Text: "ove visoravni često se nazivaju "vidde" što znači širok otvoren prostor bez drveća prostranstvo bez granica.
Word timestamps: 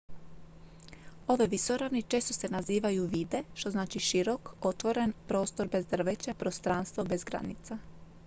"ove 1.27 1.47
visoravni 1.47 2.03
često 2.03 2.33
se 2.33 2.49
nazivaju 2.49 3.05
"vidde" 3.07 3.43
što 3.53 3.71
znači 3.71 3.99
širok 3.99 4.53
otvoren 4.65 5.13
prostor 5.27 5.67
bez 5.67 5.85
drveća 5.85 6.33
prostranstvo 6.33 7.03
bez 7.03 7.23
granica. 7.23 7.77